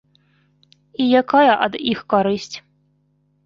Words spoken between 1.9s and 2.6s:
іх карысць?